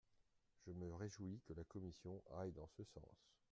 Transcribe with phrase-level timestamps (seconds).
[0.65, 3.29] Je me réjouis que la commission aille dans ce sens.